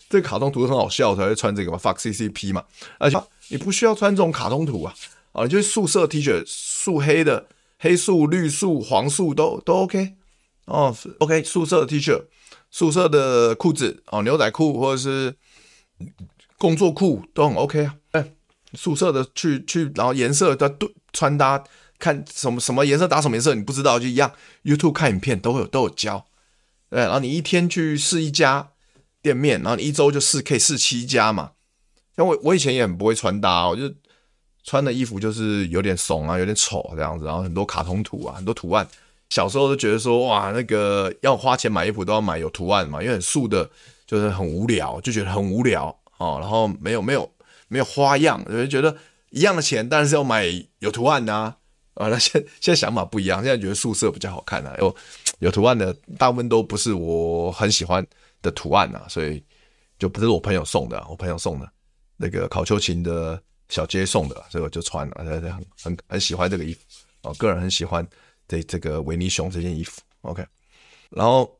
[0.09, 2.63] 这个卡通图很好笑，才会穿这个嘛，fuck CCP 嘛，
[2.97, 4.93] 而且你不需要穿这种卡通图啊。
[5.31, 7.45] 啊，就是素色 T 恤，素黑的，
[7.77, 10.15] 黑素、绿素、黄素都都 OK
[10.65, 12.19] 哦，OK，素色的 T 恤，
[12.71, 15.35] 素色的裤子哦，牛仔裤或者是
[16.57, 17.95] 工作裤都很 OK 啊。
[18.12, 18.33] 哎，
[18.73, 21.63] 素色的去去，然后颜色的对穿搭，
[21.97, 24.31] 看什么什么颜色搭什么颜色，你不知道就一样
[24.63, 26.25] ，YouTube 看影片都会有都有教。
[26.89, 28.69] 对，然后你一天去试一家
[29.21, 31.51] 店面，然后你一周就试可以试七家嘛。
[32.15, 33.93] 像我我以前也很不会穿搭，我就。
[34.62, 38.88] 穿的衣服就是有点怂啊，有点丑这样子，然后很多卡通图啊，很多图案。
[39.29, 43.67] 小时候都觉得说，哇，那个要花钱买衣服都要买有图案嘛，因为很素的，
[44.09, 45.85] 就是很无聊，就觉得很无聊
[46.17, 46.39] 哦。
[46.41, 47.31] 然后没有没有
[47.67, 48.97] 没有花样，就觉得
[49.29, 50.47] 一样的钱，但是要买
[50.79, 51.57] 有图案的啊。
[51.93, 54.75] 啊，那现现在想法不一样，现在觉得素色比较好看啊。
[54.79, 54.95] 有
[55.37, 58.03] 有图案的大部分都不是我很喜欢
[58.41, 59.43] 的图案啊，所以
[59.99, 61.69] 就不是我朋友送的，我朋友送的
[62.17, 63.39] 那个考秋琴的。
[63.71, 66.79] 小杰送的，所以我就穿了，很很很喜欢这个衣服
[67.21, 68.03] 哦，个人很喜欢
[68.47, 70.01] 这这个维尼熊这件衣服。
[70.21, 70.43] OK，
[71.11, 71.55] 然后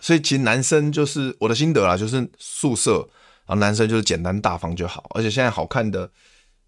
[0.00, 3.08] 所以其实男生就是我的心得啦，就是素色，
[3.46, 6.10] 然后男生就是简单大方就好，而且现在好看的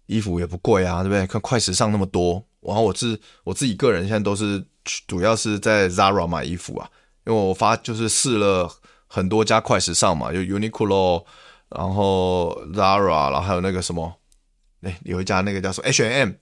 [0.05, 1.25] 衣服也不贵啊，对不对？
[1.27, 4.63] 看快时尚那么多，然后我自我自己个人现在都是
[5.07, 6.89] 主要是在 Zara 买衣服啊，
[7.25, 8.69] 因为我发就是试了
[9.07, 11.25] 很多家快时尚嘛，就 Uniqlo，
[11.69, 14.15] 然后 Zara，然后还有那个什么。
[14.81, 16.33] 哎，有一家那个叫做 H&M，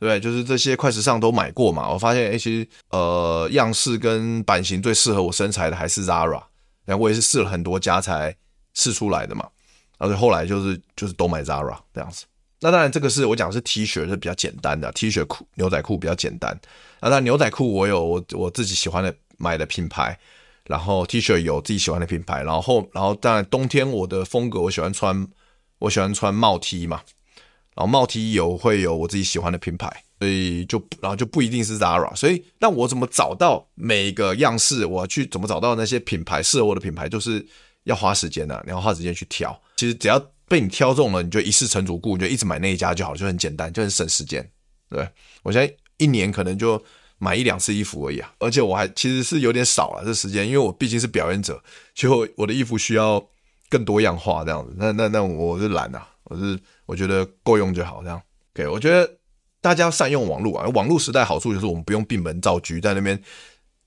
[0.00, 0.20] 对？
[0.20, 1.88] 就是这些快时尚都买过嘛。
[1.90, 6.42] 我发现，哎，其实呃，样式跟版型最适合我身材的还是 Zara。
[6.84, 8.36] 然后我也是试了很多家才
[8.74, 9.48] 试出来的嘛。
[9.98, 12.26] 然后后来就是就是都买 Zara 这样子。
[12.60, 16.58] 那当然，这个是我讲是 T 恤是比较简单的 T 恤裤、牛仔裤比较简单。
[17.00, 20.18] 那当然牛仔裤我有我我自己喜欢的买的品牌，
[20.64, 25.26] 然后 T 恤有自己喜欢的品牌，然后后然后当然冬天我的风格我喜欢穿
[25.80, 27.02] 我喜欢穿帽 T 嘛。
[27.76, 34.86] 然后帽 T 有会有我自己喜欢的品牌，所以就然后就不一定是 Zara，所以那我怎么找到每个样式？
[34.86, 37.06] 我去怎么找到那些品牌适合我的品牌？
[37.06, 37.46] 就是
[37.84, 39.54] 要花时间的、啊，你要花时间去挑。
[39.76, 44.50] 其实只要被你挑中了，你就一试成主顾，你就一直买那一家就好，就很简单，就很省时间。
[44.88, 45.06] 对，
[45.42, 46.82] 我现在一年可能就
[47.18, 51.62] 买一两次衣服而已啊，而且我还其实是有点少了这时间，因为我毕竟是表演者，
[51.94, 53.22] 就我的衣服需要
[53.68, 54.74] 更多样化这样子。
[54.76, 56.08] 那那那我是懒啊。
[56.28, 58.20] 我是我觉得够用就好，这样。
[58.52, 59.08] OK，我觉得
[59.60, 60.66] 大家善用网络啊。
[60.74, 63.16] 网络时代好处就是我们不用闭门造车，在那边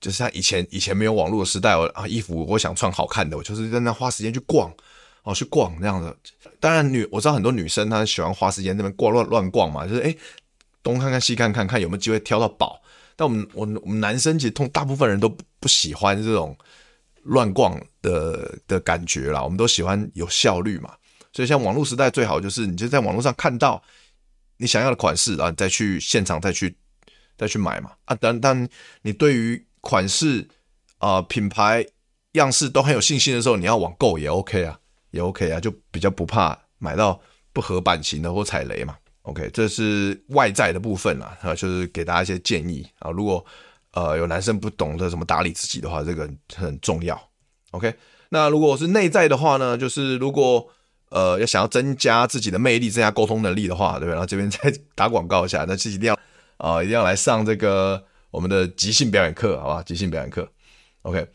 [0.00, 4.72] 就是像以前以前没有网络的时代，我啊衣服我想穿好看的，我就是在那花时间去逛，
[5.22, 6.16] 哦去逛那样的。
[6.58, 10.16] 当然女我知道很多女生她喜欢花时间那边逛乱乱逛嘛，就是诶
[10.82, 12.80] 东看看西看看看有没有机会挑到宝。
[13.16, 16.56] 但我们我们我们男生其实通大部分人都不喜欢这种
[17.24, 20.94] 乱逛的的感觉啦，我们都喜欢有效率嘛。
[21.32, 23.80] 所以，像网络时代最好就是，你就在网络上看到
[24.56, 26.76] 你想要的款式，然后你再去现场再去
[27.38, 27.92] 再去买嘛。
[28.06, 28.68] 啊，当当
[29.02, 30.48] 你对于款式
[30.98, 31.86] 啊、品牌
[32.32, 34.78] 样式都很有信心的时候，你要网购也 OK 啊，
[35.12, 37.20] 也 OK 啊，就比较不怕买到
[37.52, 38.96] 不合版型的或踩雷嘛。
[39.22, 43.10] OK，这是外在的部分啦，啊，就是给大家一些建议啊。
[43.12, 43.44] 如果
[43.92, 47.29] 呃有男生不懂得怎么打理自己的话，这个很重要。
[47.72, 47.94] ok
[48.30, 50.68] 那如果是内在的话呢就是如果
[51.10, 54.10] 呃要想要增加自己的魅力增加沟通能力的话对不对？
[54.10, 56.18] 然后这边 再打广告一下那是一定要
[56.56, 60.48] 啊一定要来上这个我们的即兴表演课好吧即兴表演课。
[61.02, 61.26] Ok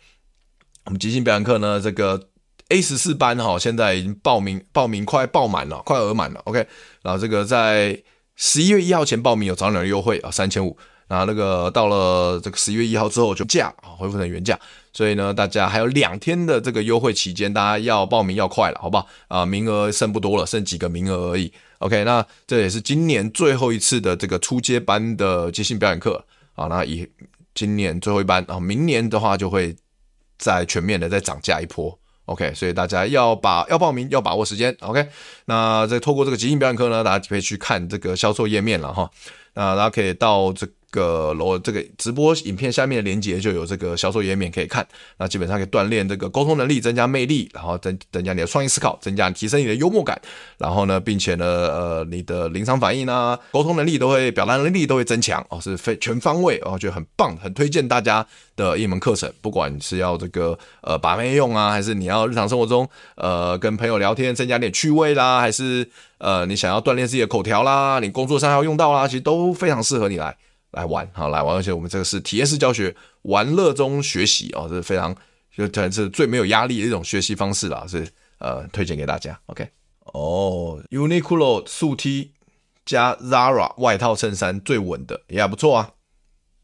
[0.86, 2.30] 我们即兴表演课呢这个
[2.70, 6.40] a 十四班哈现在已经报名报名快报满了快额满了。
[6.46, 6.68] Ok
[7.02, 8.02] 然后这个在
[8.36, 10.78] 十一月一号前报名有早鸟的优惠啊三千五。
[11.08, 14.60] 那那个到了这个十一月一号之后就假恢复成原价。
[14.92, 19.06] 所以呢大家还有两天的这个优惠期间大家要报名要快了好不好？
[19.28, 21.52] 啊名额剩不多了剩几个名额而已。
[21.80, 26.24] Ok 那这也是今年最后一次的这个初阶班的即兴表演课。
[26.54, 27.06] 啊那以
[27.54, 29.76] 今年最后一班啊明年的话就会
[30.38, 32.00] 再全面的再涨价一波。
[32.28, 34.76] Ok 所以大家要把要报名要把握时间。
[34.80, 35.06] Ok
[35.44, 39.12] 那再透过这个即兴表演课呢大家就可以去看这个销售页面了哈。
[39.56, 40.66] 那大家可以到这
[40.96, 41.06] 个。
[41.06, 50.18] 个罗这个直播影片下面的链接就有这个销售页面可以看，那基本上可以锻炼这个沟通能力，增加魅力，然后增增加你的创意思考，增加提升你的幽默感，
[50.58, 65.86] 然后呢，并且呢，呃，你的临场反应啊，沟通能力都会，表达能力都会增强哦，是非全方位哦，就很棒，很推荐大家的一门课程，不管是要这个呃把妹用啊，还是你要日常生活中呃跟朋友聊天增加点趣味啦，还是
[66.20, 70.38] 呃你想要锻炼自己的口条啦，你工作上要用到啦，其实都非常适合你来。
[70.76, 75.16] 来玩，好来玩，而且我们这个是体验式教学，玩乐中学习哦，这是非常
[75.56, 78.08] 就这是最没有压力的一种学习方式啦，是
[78.40, 79.40] 呃推荐给大家。
[79.48, 79.68] OK，
[80.14, 82.34] 哦，Uniqlo 素 T
[82.86, 85.92] 加 Zara 外套衬衫最稳的，也还不错啊，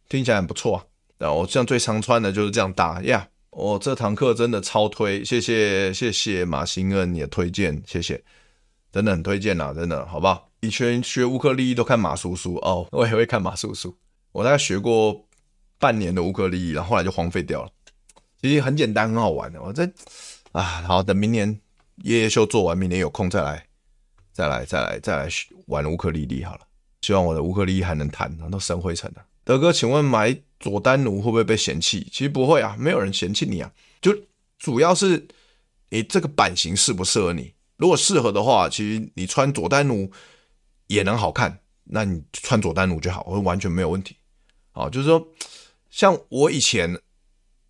[0.09, 0.85] 听起来很不错啊。
[1.17, 3.25] 然后我这样最常穿的就是这样搭呀。
[3.25, 8.21] yeah, 哦、这堂课真的超推，谢谢谢谢马新恩你的推荐，谢谢，
[8.91, 10.50] 真的很推荐呐，真的好不好？
[10.61, 13.95] 以前学乌克丽丽都看马叔叔哦， 我也会看马叔叔。
[14.31, 15.27] 我大概学过
[15.79, 17.69] 半年的乌克丽丽，然后后来就荒废掉了。
[18.39, 19.61] 其实很简单，很好玩的。
[19.61, 19.91] 我在
[20.51, 21.59] 啊，好，等明年
[22.03, 23.65] 夜夜秀做完，明年有空再来，
[24.31, 25.29] 再来，再来，再来
[25.65, 26.61] 玩乌克丽丽好了。
[27.01, 29.25] 希望我的乌克丽丽还能弹，然后都生灰尘了。
[29.43, 32.07] 德哥，请问买佐丹奴会不会被嫌弃？
[32.11, 34.15] 其实不会啊，没有人嫌弃你啊，就
[34.59, 35.27] 主要是
[35.89, 37.51] 你这个版型适不适合你。
[37.77, 40.11] 如果适合的话，其实你穿佐丹奴。
[40.91, 44.17] 也能好看，那你穿佐丹奴就好，我完全没有问题。
[44.73, 45.25] 好，就是说，
[45.89, 46.99] 像我以前，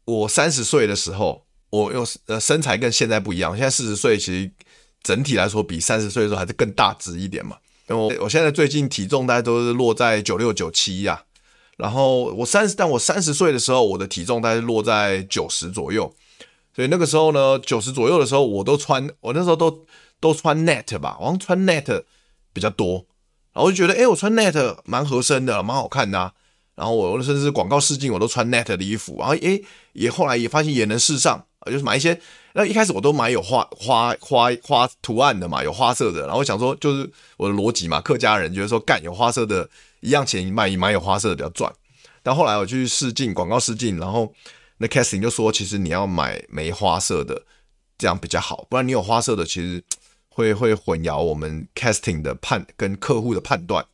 [0.05, 3.55] 我三十岁的时候，我又呃身材跟现在不一样。
[3.55, 4.51] 现在四十岁，其实
[5.03, 7.57] 整体来说比三十岁的时候还是更大只一点嘛。
[7.88, 11.23] 因为我我现在最近体重大概都是落在九六九七呀，
[11.77, 16.12] 然后我三十，但我三十岁的时候，我的体重大概落在九十左右。
[16.75, 19.86] 所以那个时候呢，九十左右的时候，我都穿，我那时候都
[20.19, 22.03] 都穿 net 吧，我穿 net
[22.53, 23.05] 比较多。
[23.53, 26.33] 然后我就觉得，哎，我穿 net 蛮合身的，蛮好看的。
[26.73, 29.17] 然后我甚至广告试镜，我都穿 net 的衣服。
[29.19, 29.59] 然后，哎，
[29.93, 32.19] 也后来也发现也能试上，就是买一些。
[32.53, 36.21] 那一开始我都买有花花花花图案的嘛，有花色的。
[36.21, 41.71] 然后我想说，就是我的逻辑嘛，客家人觉得说，干有花色的，一样钱买买有花色的比较赚。
[42.23, 44.33] 但后来我去试镜，广告试镜，然后
[44.77, 47.43] 那 casting 就说，其实你要买没花色的，
[47.97, 49.83] 这样比较好，不然你有花色的，其实。
[50.33, 53.85] 会会混淆我们 casting 的判跟客户的判断，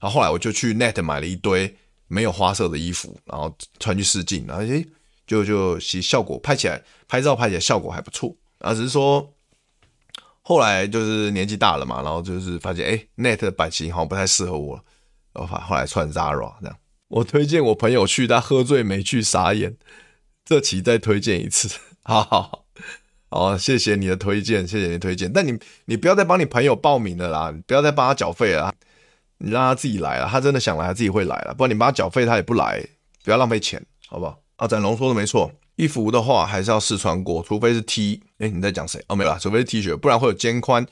[0.00, 1.76] 然后后来我就去 net 买了一堆
[2.08, 4.86] 没有花色的衣服，然后穿去试镜，然后诶
[5.26, 9.32] 就就其实效果拍起来拍照拍起来效果还不错，啊只是说
[10.40, 14.82] 后来就是年纪大了嘛，然后就是发现诶 net 的版型好像不太适合我，
[15.34, 16.76] 然后后来穿 Zara 这样。
[17.08, 19.76] 我推荐我朋友去，他喝醉没去傻眼，
[20.44, 21.68] 这期再推荐一次，
[22.02, 22.61] 好 好好。
[23.32, 25.32] 哦，谢谢你的推荐，谢谢你的推荐。
[25.32, 28.72] 但你你不要再帮你朋友报名了啦，你不要再帮他缴费了，
[29.38, 30.28] 你让他自己来了。
[30.30, 31.54] 他真的想来，他自己会来了。
[31.54, 32.86] 不然你帮他缴费，他也不来，
[33.24, 34.38] 不要浪费钱，好不好？
[34.56, 38.20] 啊，展龙说的没错，衣服的话还是要试穿过，除非是 T。
[38.38, 39.02] 哎，你在讲谁？
[39.08, 40.86] 哦，没有啦，除非是 T 恤，不然会有肩宽、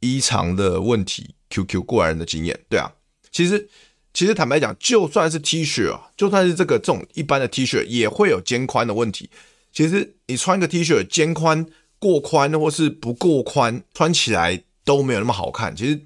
[0.00, 1.34] 衣长的问题。
[1.50, 2.92] QQ 过来人的经验，对啊，
[3.32, 3.68] 其实
[4.14, 9.28] 其实坦白讲，就算是 T 恤啊，就算是这个这种一般的 T 恤，也会有肩宽的问题。
[9.72, 11.66] 其实你穿个 T 恤，肩宽
[11.98, 15.76] 过宽或是不过宽，穿起来都没有那么好看。
[15.76, 16.02] 其实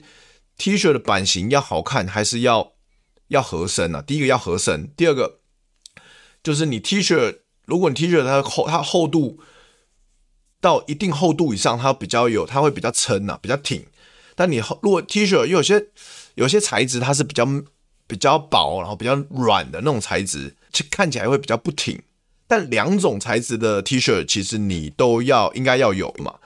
[0.58, 2.72] T 恤的版型要好看，还是要
[3.28, 4.02] 要合身啊。
[4.02, 5.40] 第一个要合身，第二个
[6.42, 9.40] 就是你 T 恤，如果你 T 恤它厚，它厚度
[10.60, 13.86] 到一定厚度以上，它比较有，它会比较撑啊，比较挺。
[14.34, 15.86] 但你如果 T 恤有些
[16.34, 17.46] 有些材质它是比较
[18.06, 22.02] 比较薄，然后比较软的那种材质，其实看起来会比较不挺。
[22.54, 26.36] 但两种材质的 T 恤其实你都要应该要有嘛，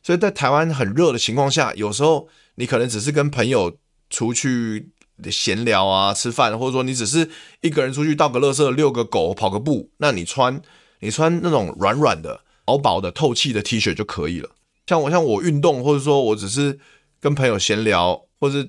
[0.00, 3.76] 所以在台湾很热的情况下，有时候你可能只是跟朋友
[4.08, 4.90] 出去
[5.28, 7.28] 闲聊啊、吃饭，或者说你只是
[7.62, 10.62] 一个人出去倒个垃圾、遛个狗、跑个步，那你穿
[11.00, 14.50] 你穿那种软软的、薄薄的、透气的 T 恤就可以了。
[14.86, 16.78] 像我像我运动，或者说我只是
[17.20, 18.68] 跟朋友闲聊，或者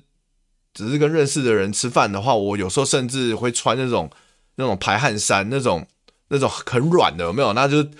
[0.74, 4.10] 只是跟认识的人吃饭的话，我有时候甚至会穿那种
[4.56, 5.86] 那种排汗衫，那种
[6.28, 7.52] 那种很软的，有没有？
[7.52, 7.90] 那就是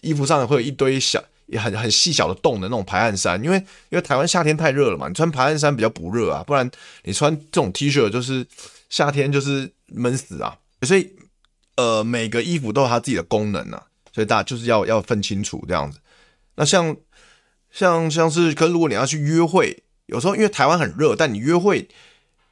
[0.00, 1.22] 衣服上会有一堆小。
[1.46, 3.58] 也很很细小的洞的那种排汗衫，因为
[3.90, 6.68] 因为台湾夏天太热了嘛，你穿排汗衫比较不热啊，不然
[7.02, 8.44] 你穿这种 T 恤就是
[8.88, 10.56] 夏天就是闷死啊。
[10.80, 11.12] 所以
[11.76, 15.98] 呃，每个衣服都有它自己的功能啊，所以大家就是要要分清楚这样子。
[16.54, 16.96] 那像
[17.70, 21.86] 像像是，跟如果你要去约会，有时候因为台湾很热，但你约会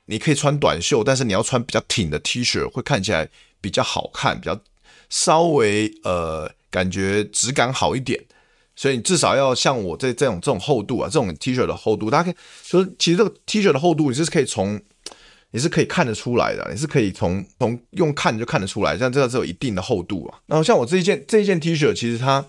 [0.04, 3.30] 你可以穿短袖，但是你要穿比较挺的 T 恤，会看起来
[3.62, 4.60] 比较好看，比较
[5.12, 8.18] 稍微呃感觉质感好一点。
[8.74, 14.80] 所以你至少要像我这这种这种厚度啊，这种 T 恤的厚度，大家可以就是其实这个 T 恤的厚度你是可以从
[15.50, 20.40] 你是可以看得出来的，你是可以从从用看就看得出来，像这个是有一定的厚度啊。
[20.46, 22.42] 然后像我这一件这一件 T 恤，其实它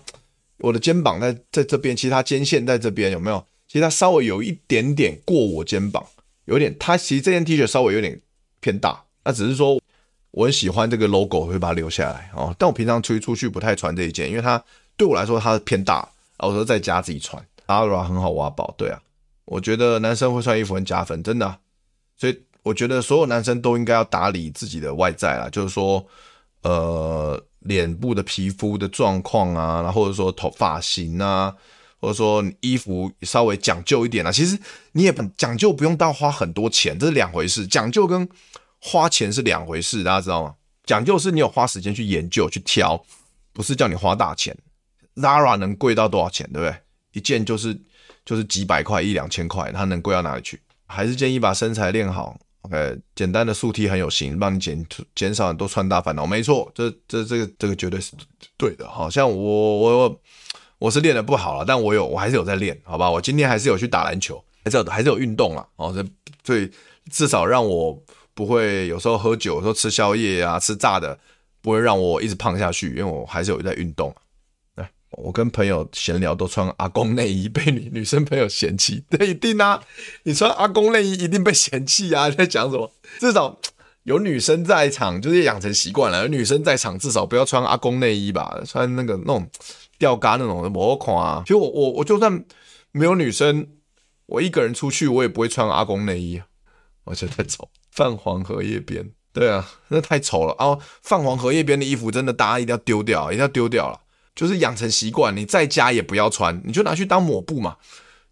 [0.58, 3.46] 我的肩膀在在这边，其实它肩线在这边有没有？
[3.68, 6.02] 其实它稍微有一点点过我肩膀，
[6.46, 8.18] 有点它其实这件 T 恤稍微有点
[8.60, 9.78] 偏大，那只是说
[10.34, 12.54] 我很喜欢这个 logo，我会把它留下来哦。
[12.58, 14.62] 但我平常出去出去不太穿这一件，因为它
[14.96, 16.08] 对我来说它偏大。
[16.38, 19.00] 我说在家自己穿，Ara 很好挖宝，对啊，
[19.44, 21.56] 我觉得男生会穿衣服很加分，真的，
[22.18, 26.04] 所以我觉得所有男生都应该要打理自己的外在啦，就是说，
[26.62, 31.54] 呃，脸部的皮肤的状况啊，然后或者说头发型啊，
[32.00, 34.58] 或者说衣服稍微讲究一点啊，其实
[34.92, 38.28] 你也讲究不用到花很多钱，这是两回事，讲究跟
[38.86, 40.54] 花钱是两回事，大家知道吗？
[40.84, 43.02] 讲究是你有花时间去研究去挑，
[43.54, 44.54] 不是叫你花大钱。
[45.16, 46.76] Zara 能贵到多少钱，对不对？
[47.12, 47.80] 一件就是
[48.26, 50.60] 就是几百块、一两千块，它能贵到哪里去？
[50.86, 52.38] 还是建议把身材练好。
[52.60, 56.26] OK，简单的素 T 很有型，帮你减减少很多穿搭烦恼。
[56.26, 58.12] 没错，这这这个这个绝对是
[58.58, 58.86] 对的。
[58.86, 59.34] 好像我
[59.78, 60.20] 我我
[60.78, 63.10] 我是练得不好了，但我有我还是有在练，好吧？
[63.10, 65.66] 我今天还是有去打篮球，还是有还是有运动了。
[65.76, 66.04] 哦，这
[66.44, 66.70] 所以
[67.10, 67.98] 至少让我
[68.34, 71.18] 不会有时候喝酒，有时候吃宵夜啊，吃炸的，
[71.62, 74.14] 不会让我一直胖下去，因为我还是有在运动。
[75.16, 79.80] 我跟朋友闲聊都穿阿公内衣，被女女生朋友嫌弃，对，一定啊！
[80.24, 82.28] 你穿阿公内衣一定被嫌弃啊！
[82.34, 82.90] 在讲什么？
[83.20, 83.56] 至少
[84.02, 86.22] 有女生在场，就是养成习惯了。
[86.22, 88.60] 有女生在场，至少不要穿阿公内衣吧？
[88.66, 89.48] 穿那个那种
[89.98, 91.44] 吊嘎那种的，不好看啊！
[91.46, 92.44] 其实我我我就算
[92.90, 93.68] 没有女生，
[94.26, 96.42] 我一个人出去，我也不会穿阿公内衣，
[97.04, 97.68] 我觉得太丑。
[97.94, 100.76] 泛黄荷叶边，对啊，那太丑了啊！
[101.00, 104.00] 泛黄荷叶边的衣服，真的大家一定要丢掉，一定要丢掉了。
[104.34, 107.76] 就是养成习惯，你在家也不要穿，你就拿去当抹布嘛。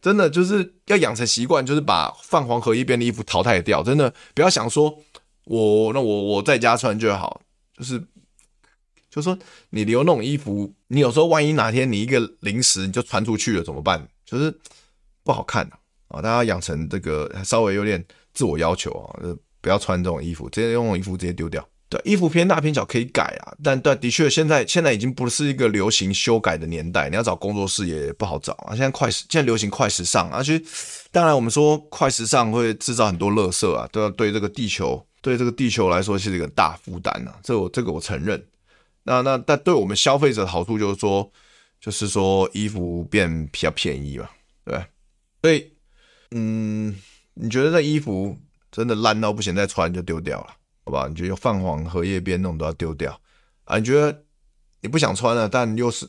[0.00, 3.84] 真的就是要养成习惯，就是把泛黄荷叶边的衣服淘汰掉。
[3.84, 4.98] 真的不要想说
[5.44, 7.40] 我那我我在家穿就好，
[7.78, 8.00] 就是
[9.08, 9.38] 就是说
[9.70, 14.08] 你留那种衣服，你有时候万一哪天你一个临时你就穿出去了怎么办？
[14.26, 14.52] 就是
[15.22, 15.70] 不好看
[16.08, 16.20] 啊！
[16.20, 19.20] 大家养成这个稍微有点自我要求啊，
[19.62, 21.66] 不要穿这种衣服，直接用衣服直接丢掉。
[21.88, 28.70] 对，衣服偏大偏小可以改啊，但但，的确现在现在已经不是一个流行修改的年代，你要找工作室也不好找啊。
[28.70, 30.60] 现在快时，现在流行快时尚啊，而且
[31.10, 37.38] 当然我们说快时尚会制造很多垃圾啊，都要对这个地球，对这个地球来说是一个大负担啊。
[37.42, 38.42] 这我这个我承认。
[39.04, 41.30] 那那但对我们消费者的好处就是说，
[41.78, 44.30] 就是说衣服变比较便宜嘛，
[44.64, 44.82] 对。
[45.42, 45.72] 所以，
[46.30, 46.96] 嗯，
[47.34, 48.38] 你觉得这衣服
[48.72, 50.56] 真的烂到不行，再穿就丢掉了。
[50.84, 53.16] 好吧，你觉得泛黄荷叶边那种都要丢掉
[53.66, 53.78] 啊？
[53.78, 54.24] 你觉得
[54.80, 56.08] 你不想穿了，但又是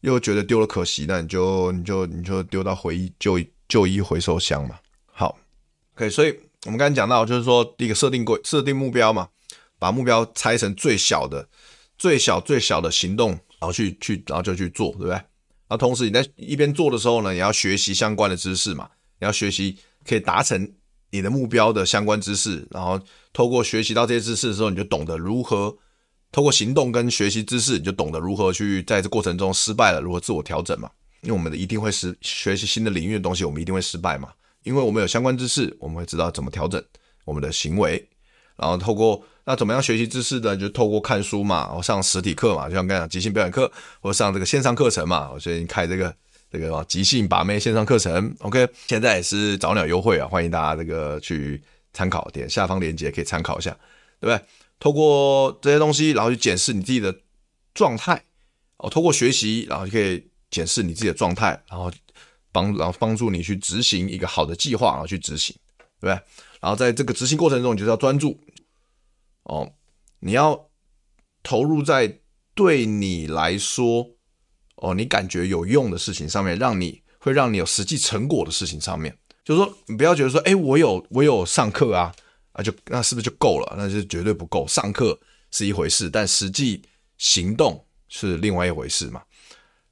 [0.00, 4.80] 又觉得丢了可惜，那你就你就你就丢到回忆旧旧衣回收箱嘛。
[5.06, 5.38] 好
[5.94, 9.28] ，OK，所以我们刚才讲到，就是说第一个设定规设定目标嘛，
[9.78, 11.48] 把目标拆成最小的、
[11.96, 15.12] 最小最小的行动，然后去去然后就去做，对不对？
[15.12, 15.22] 然
[15.68, 20.68] 后同时你在一边做的时候呢，也要学习相关的知识嘛，你要学习可以达成
[21.10, 23.00] 你的目标的相关知识，然后。
[23.32, 25.72] 透过学习到这些知识的时候，你就懂得如何
[26.32, 30.90] 透过行动跟学习知识，你就懂得如何去在这过程中失败了，如何自我调整嘛。
[31.20, 34.30] 因为我们的一定会失学习新的领域的东西，我们一定会失败嘛。
[34.64, 36.82] 因为我们有相关知识，我们会知道怎么调整
[37.24, 38.04] 我们的行为。
[38.56, 40.56] 然后透过那怎么样学习知识呢？
[40.56, 45.30] 就透过看书嘛，或上实体课嘛，就像刚才讲即兴表演课，或上这个线上课程嘛。
[45.32, 46.12] 我最近开这个
[46.50, 51.62] 这个即兴把妹线上课程，OK，现在也是早鸟优惠啊，欢迎大家这个去。
[51.92, 53.72] 参考点下方链接可以参考一下，
[54.20, 54.40] 对不对？
[54.78, 57.12] 透过这些东西，然后去检视你自己的
[57.74, 58.22] 状态
[58.76, 58.88] 哦。
[58.88, 61.90] 透过学习，然后就可以检视你自己的状态，然后
[62.52, 65.52] 帮然后帮助你去执行一个好的计划，然后去执行，
[66.00, 66.12] 对不对？
[66.60, 68.38] 然后在这个执行过程中，你就是要专注
[69.42, 69.72] 哦，
[70.20, 70.68] 你要
[71.42, 72.20] 投入在
[72.54, 74.08] 对你来说
[74.80, 79.16] 哦，你感觉有用的事情上面，让你会让你有实际成果的事情上面。
[79.44, 82.14] 就是说，你不要觉得说，哎，我有我有上课啊，
[82.52, 83.74] 啊就那是不是就够了？
[83.76, 84.66] 那就绝对不够。
[84.66, 85.18] 上课
[85.50, 86.82] 是一回事，但实际
[87.18, 89.22] 行动是另外一回事嘛，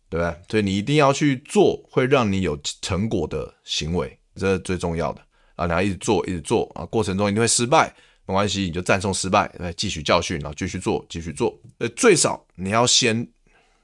[0.09, 0.36] 对不对？
[0.51, 5.20] 所以你一定要去做会让你有成果的行为，这是最重要的
[5.57, 5.66] 啊！
[5.66, 7.93] 你要一直做，一直做啊，过程中一定会失败，
[8.26, 11.59] 没关系，你就赞颂失败，来汲取教训，然后继续做，继续做。
[11.78, 13.26] 呃，最少你要先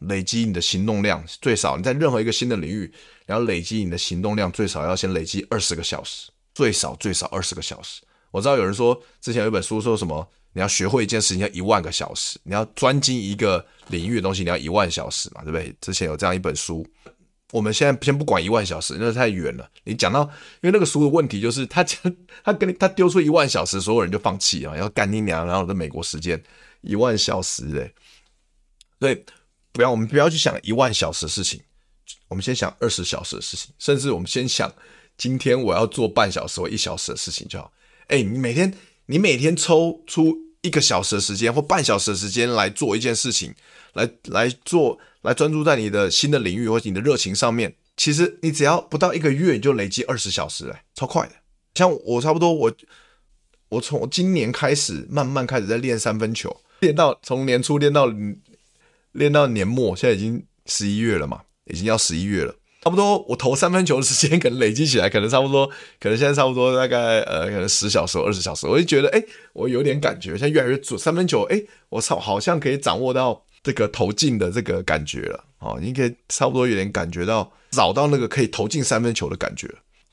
[0.09, 2.92] 累积你的行动量，最少你在任何一个新的领域。
[3.26, 8.02] 你要累积你的行动量，最少要先累积二十个小时，最少最少二十个小时。
[8.30, 15.74] 我知道有人说，之前有一本书说什么，你要学会一件事情要一万个小时，你要专精一个领域的东西，你要一万小时嘛，对不对？
[15.80, 16.86] 之前有这样一本书。
[17.52, 19.70] 我们现在先不管一万小时，那太远了。
[19.84, 20.22] 你讲到，
[20.61, 21.98] 因为那个书的问题就是，他讲
[22.42, 26.42] 他跟你他丢出一万小时，所有人就放弃啊，要干你娘，然后在美国时间
[26.80, 27.92] 一万小时，哎，
[28.98, 29.24] 所以
[29.75, 31.61] 不要我们不要去想一万小时的事情。
[32.29, 34.72] 我们先想二十小时的事情，甚至我们先想
[35.18, 37.72] 今天我要做半小时或一小时的事情就好。
[38.07, 38.72] 哎，你每天
[39.07, 43.53] 你每天抽出一个小时的时间或半小时的时间来做一件事情，
[43.95, 47.75] 来来做来专注在你的新的领域或者你的热情上面。
[47.97, 51.33] 其实你只要不到一个月，你就累积二十小时，哎，超快的。
[51.75, 52.72] 像我差不多我
[53.70, 58.07] 我从今年开始慢慢开始在练三分球，练到从年初练到
[59.15, 61.41] 练到年末，现在已经十一月了嘛。
[61.67, 65.67] 已经要十一月了，差不多我投三分球的时间可能累积起来，可能差不多，
[65.99, 71.01] 可能现在差不多大概呃，可能十小时、二十小时，我就觉得哎，我有点感觉，现在越来越准。
[71.01, 71.59] 三分球，哎，
[71.89, 75.43] 我操，好像可以掌握到这个投进的这个感觉了。
[75.61, 79.67] 哦，你可以差不多有点感觉到，找到那个可以投进三分球的感觉。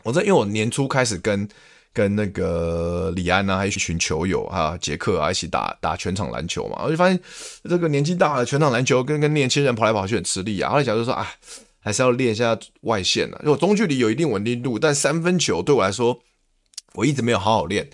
[0.04, 1.46] 我在因为我年初开始跟
[1.94, 7.20] 跟那个李安啊，还有一群球友啊，杰克啊一起打打全场篮球嘛，我就发现
[7.64, 10.70] 这个年纪大了，全场篮球跟跟年轻人跑来跑去很吃力啊。
[10.70, 11.28] 后来想就说啊，
[11.80, 13.42] 还是要练一下外线啊。
[13.44, 16.20] 因为中距离有一定稳定度，但三分球对我来说，
[16.94, 17.90] 我一直没有好好练。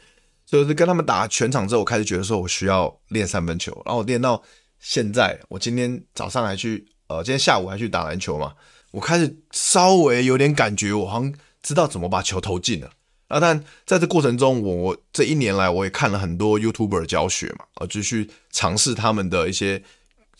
[0.45, 3.71] 所以是跟他们打全场之后，我开始觉得说我需要练三分球。
[3.85, 4.41] 然后我练到
[4.79, 8.53] 现在，我今天早上还去，呃，今天下午还去打篮球嘛，
[8.91, 12.91] 我开始稍微有点感觉，我好像知道怎么把球投进了。
[13.28, 19.84] 啊，但在这过程中，我我这一年来我也看了很多 YouTuber 教学嘛，啊，就去尝试他们的一些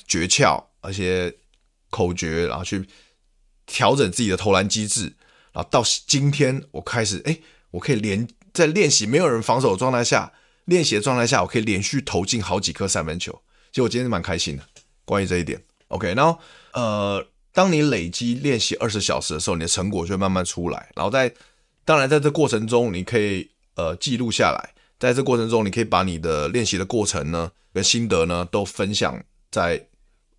[0.08, 1.36] 诀窍、一些
[1.90, 2.88] 口诀，然后去
[3.66, 5.14] 调整自己的投篮机制，
[5.52, 7.38] 然后到今天我开始，哎，
[7.72, 10.32] 我可以连在练习没有人防守的状态下，
[10.64, 13.34] 练习的状态下，我可以连续投进好几颗三分球，
[13.72, 14.64] 其实我今天蛮开心的。
[15.04, 16.40] 关于这一点，OK，然后
[16.72, 21.34] 呃，当你累积练习二十小时的时候，你的成果就会慢慢出来，然后在。
[21.88, 24.74] 当然，在这过程中，你可以呃记录下来。
[25.00, 29.88] 在这过程中，你可以把你的练习的过程呢，跟心得呢，都分享在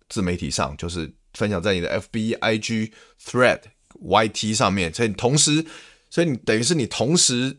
[0.09, 3.61] 自媒体上，就是分享在你的 FB、IG、Thread、
[3.99, 4.93] YT 上面。
[4.93, 5.65] 所以同时，
[6.11, 7.57] 所以你等于是你同时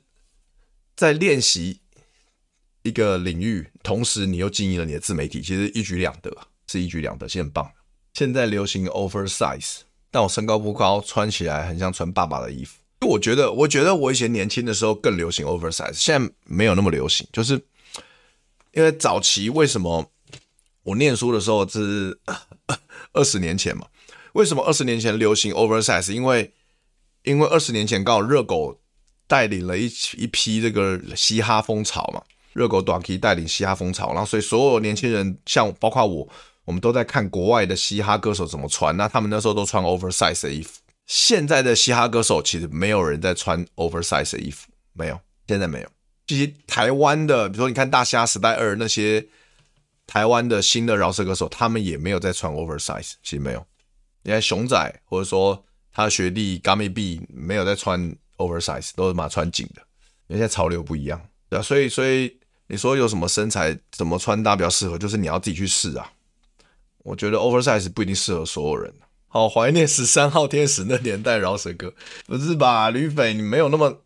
[0.95, 1.80] 在练习
[2.82, 6.30] 一个领域，同时你又经营了你的自媒体，其实一举两得，
[6.68, 7.68] 是一举两得，是很棒。
[8.14, 9.78] 现在流行 oversize，
[10.12, 12.78] 但我身高不高，穿起来很像穿爸爸的衣服。
[13.07, 17.26] 我觉得，我觉得我以前年轻的时候更流行 oversize，现在没有那么流行。
[17.32, 17.55] 就是
[18.72, 20.11] 因为早期为什么
[20.82, 22.18] 我念书的时候是
[23.12, 23.86] 二十年前嘛？
[24.34, 26.12] 为什么二十年前流行 oversize？
[26.12, 26.53] 因为
[27.24, 28.78] 因为二十年前刚好热狗
[29.26, 32.22] 带领了一一批这个嘻哈风潮嘛，
[32.53, 36.28] 热狗短 K 带领嘻哈风潮，然后所以所有年轻人，像包括我，
[36.64, 40.78] 我们都在看国外的嘻哈歌手怎么穿，那他们那时候都穿 oversize 的衣服。
[41.11, 45.88] 现在的嘻哈歌手其实没有人在穿 oversize 的衣服，没有，现在没有。
[46.24, 49.26] 这些台湾的，比如说你看大虾时代二那些
[50.06, 53.66] 台湾的新的饶舌歌手，他们也没有在穿 oversize，其实没有。
[54.22, 59.82] 你看熊仔或者说他的学弟 Gummy B 没有在穿 oversize，都是嘛穿紧的。
[60.28, 62.38] 因为现在潮流不一样，对啊，所以所以
[62.68, 66.12] 你说有什么身材怎么穿搭比较适合，就是你要自己去试啊。
[66.98, 68.94] 我觉得 oversize 不一定适合所有人。
[69.33, 71.95] 好怀念十三号天使那年代饶舌歌，
[72.26, 72.91] 不是吧？
[72.91, 74.03] 吕斐，你没有那么，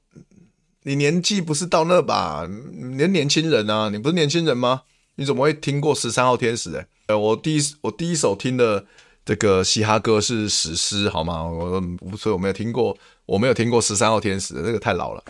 [0.83, 2.47] 你年纪不是到那吧？
[2.47, 4.83] 你年年轻人啊，你不是年轻人吗？
[5.15, 6.87] 你怎么会听过十三号天使、欸？
[7.07, 8.85] 哎，我第一我第一首听的
[9.25, 11.43] 这个嘻哈歌是史诗，好吗？
[11.43, 11.83] 我
[12.19, 12.95] 所以我没有听过，
[13.25, 15.25] 我没有听过十三号天使的，这个太老了。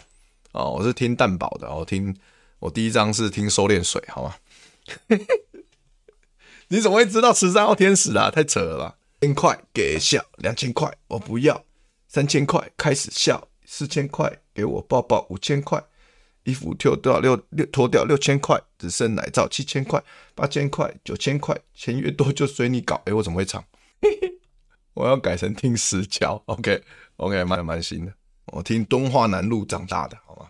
[0.51, 2.12] 哦，我是听蛋堡的，我听
[2.59, 4.34] 我第一张是听收敛水，好吗？
[6.66, 8.28] 你怎么会知道十三号天使啊？
[8.30, 8.97] 太扯了吧！
[9.24, 11.64] 千块给笑，两千块我不要，
[12.08, 15.82] 三千块开始笑，四千块给我抱抱，五千块
[16.42, 20.02] 衣服脱掉六六脱掉六千块，只剩奶罩七千块，
[20.34, 23.00] 八千块九千块，钱越多就随你搞。
[23.06, 23.64] 哎，我怎么会唱？
[24.92, 26.84] 我要改成听石桥，OK
[27.16, 28.12] OK，蛮蛮新的。
[28.48, 30.42] 我听敦化南路长大的，好吗？